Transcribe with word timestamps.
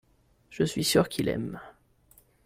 je 0.49 0.63
suis 0.63 0.83
sûr 0.83 1.07
qu'il 1.09 1.27
aime. 1.27 1.59